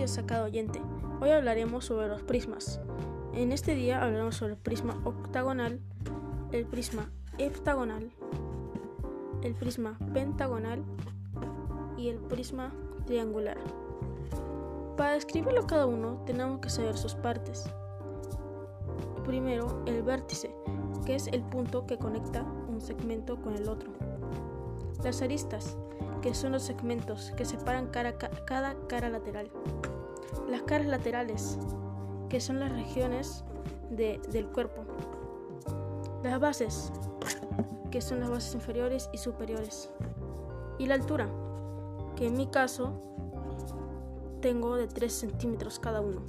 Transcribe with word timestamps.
noches 0.00 0.16
a 0.16 0.24
cada 0.24 0.44
oyente. 0.44 0.80
Hoy 1.20 1.28
hablaremos 1.28 1.84
sobre 1.84 2.08
los 2.08 2.22
prismas. 2.22 2.80
En 3.34 3.52
este 3.52 3.74
día 3.74 4.02
hablaremos 4.02 4.34
sobre 4.36 4.54
el 4.54 4.58
prisma 4.58 4.98
octagonal, 5.04 5.78
el 6.52 6.64
prisma 6.64 7.10
heptagonal, 7.36 8.10
el 9.42 9.54
prisma 9.54 9.98
pentagonal 10.14 10.82
y 11.98 12.08
el 12.08 12.16
prisma 12.16 12.72
triangular. 13.04 13.58
Para 14.96 15.12
describirlo 15.12 15.66
cada 15.66 15.84
uno 15.84 16.22
tenemos 16.24 16.60
que 16.60 16.70
saber 16.70 16.96
sus 16.96 17.14
partes. 17.14 17.68
Primero, 19.26 19.82
el 19.84 20.02
vértice, 20.02 20.50
que 21.04 21.14
es 21.14 21.26
el 21.26 21.42
punto 21.42 21.84
que 21.86 21.98
conecta 21.98 22.42
un 22.42 22.80
segmento 22.80 23.36
con 23.42 23.54
el 23.54 23.68
otro. 23.68 23.90
Las 25.04 25.20
aristas, 25.20 25.76
que 26.22 26.32
son 26.32 26.52
los 26.52 26.62
segmentos 26.62 27.32
que 27.36 27.44
separan 27.44 27.88
cada 27.88 28.16
cara 28.16 29.08
lateral. 29.10 29.50
Las 30.48 30.62
caras 30.62 30.86
laterales, 30.86 31.58
que 32.28 32.40
son 32.40 32.60
las 32.60 32.72
regiones 32.72 33.44
del 33.90 34.46
cuerpo. 34.48 34.82
Las 36.22 36.38
bases, 36.40 36.92
que 37.90 38.00
son 38.00 38.20
las 38.20 38.30
bases 38.30 38.54
inferiores 38.54 39.08
y 39.12 39.18
superiores. 39.18 39.90
Y 40.78 40.86
la 40.86 40.94
altura, 40.94 41.28
que 42.16 42.26
en 42.26 42.36
mi 42.36 42.46
caso 42.46 42.92
tengo 44.40 44.76
de 44.76 44.86
3 44.86 45.12
centímetros 45.12 45.78
cada 45.78 46.00
uno. 46.00 46.22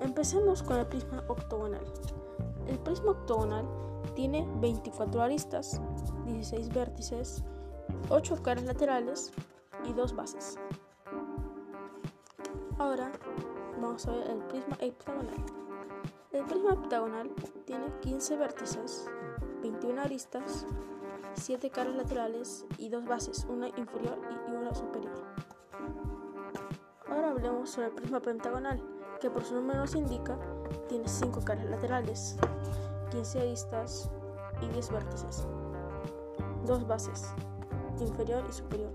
Empecemos 0.00 0.62
con 0.62 0.78
el 0.78 0.86
prisma 0.86 1.24
octogonal. 1.28 1.84
El 2.66 2.78
prisma 2.78 3.12
octogonal 3.12 3.66
tiene 4.14 4.46
24 4.60 5.22
aristas, 5.22 5.80
16 6.26 6.68
vértices 6.74 7.44
8 8.08 8.42
caras 8.42 8.64
laterales 8.64 9.32
y 9.88 9.92
2 9.92 10.14
bases. 10.14 10.58
Ahora 12.78 13.12
vamos 13.80 14.06
a 14.06 14.12
ver 14.12 14.30
el 14.30 14.38
prisma 14.44 14.76
heptagonal. 14.80 15.44
El 16.32 16.44
prisma 16.44 16.72
heptagonal 16.72 17.30
tiene 17.66 17.92
15 18.00 18.36
vértices, 18.36 19.10
21 19.62 20.00
aristas, 20.00 20.66
7 21.34 21.70
caras 21.70 21.94
laterales 21.94 22.64
y 22.78 22.88
2 22.88 23.04
bases, 23.04 23.46
una 23.48 23.68
inferior 23.68 24.18
y 24.48 24.52
una 24.52 24.74
superior. 24.74 25.12
Ahora 27.08 27.30
hablemos 27.30 27.70
sobre 27.70 27.88
el 27.88 27.92
prisma 27.92 28.20
pentagonal, 28.20 28.82
que 29.20 29.30
por 29.30 29.44
su 29.44 29.54
nombre 29.54 29.76
nos 29.76 29.94
indica 29.94 30.38
tiene 30.88 31.06
5 31.06 31.40
caras 31.44 31.66
laterales, 31.66 32.36
15 33.10 33.40
aristas 33.40 34.10
y 34.62 34.68
10 34.68 34.90
vértices, 34.90 35.46
2 36.64 36.86
bases, 36.86 37.34
inferior 38.00 38.42
y 38.48 38.52
superior, 38.52 38.92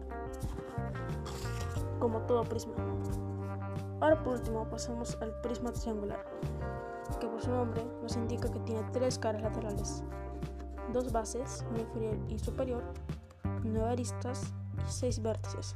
como 1.99 2.19
todo 2.21 2.43
prisma. 2.43 2.73
Ahora 3.99 4.21
por 4.23 4.33
último 4.33 4.69
pasamos 4.69 5.17
al 5.21 5.33
prisma 5.41 5.71
triangular, 5.71 6.23
que 7.19 7.27
por 7.27 7.41
su 7.41 7.49
nombre 7.49 7.83
nos 8.01 8.15
indica 8.15 8.51
que 8.51 8.59
tiene 8.59 8.83
tres 8.93 9.17
caras 9.17 9.41
laterales, 9.41 10.03
dos 10.93 11.11
bases, 11.11 11.65
una 11.69 11.81
inferior 11.81 12.17
y 12.27 12.37
superior, 12.37 12.83
nueve 13.63 13.89
aristas 13.89 14.53
y 14.87 14.91
seis 14.91 15.21
vértices. 15.21 15.73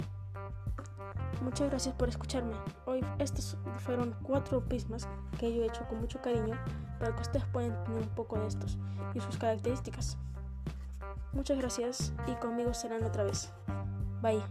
Muchas 1.41 1.69
gracias 1.69 1.95
por 1.95 2.09
escucharme. 2.09 2.53
Hoy 2.85 3.03
estos 3.17 3.57
fueron 3.77 4.15
cuatro 4.21 4.63
prismas 4.63 5.07
que 5.39 5.53
yo 5.53 5.63
he 5.63 5.65
hecho 5.65 5.87
con 5.87 5.99
mucho 5.99 6.21
cariño 6.21 6.55
para 6.99 7.15
que 7.15 7.21
ustedes 7.21 7.45
puedan 7.45 7.71
entender 7.71 8.03
un 8.03 8.09
poco 8.09 8.37
de 8.37 8.47
estos 8.47 8.77
y 9.15 9.19
sus 9.19 9.37
características. 9.37 10.17
Muchas 11.33 11.57
gracias 11.57 12.13
y 12.27 12.35
conmigo 12.35 12.73
serán 12.73 13.03
otra 13.03 13.23
vez. 13.23 13.51
Bye. 14.21 14.43